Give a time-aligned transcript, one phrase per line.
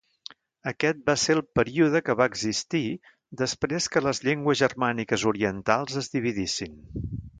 [0.69, 2.81] Aquest va ser el període que va existir
[3.43, 6.83] després que les llengües germàniques orientals es dividissin.